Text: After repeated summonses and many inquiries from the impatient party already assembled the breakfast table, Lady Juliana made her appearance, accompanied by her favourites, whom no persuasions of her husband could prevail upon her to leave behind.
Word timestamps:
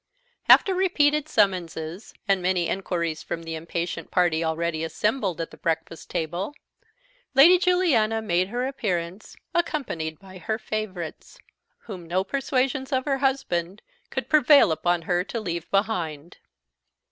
After 0.49 0.73
repeated 0.73 1.29
summonses 1.29 2.15
and 2.27 2.41
many 2.41 2.67
inquiries 2.69 3.21
from 3.21 3.43
the 3.43 3.53
impatient 3.53 4.09
party 4.09 4.43
already 4.43 4.83
assembled 4.83 5.37
the 5.37 5.57
breakfast 5.57 6.09
table, 6.09 6.55
Lady 7.35 7.59
Juliana 7.59 8.19
made 8.19 8.47
her 8.47 8.65
appearance, 8.65 9.35
accompanied 9.53 10.17
by 10.17 10.39
her 10.39 10.57
favourites, 10.57 11.37
whom 11.81 12.07
no 12.07 12.23
persuasions 12.23 12.91
of 12.91 13.05
her 13.05 13.19
husband 13.19 13.83
could 14.09 14.27
prevail 14.27 14.71
upon 14.71 15.03
her 15.03 15.23
to 15.25 15.39
leave 15.39 15.69
behind. 15.69 16.37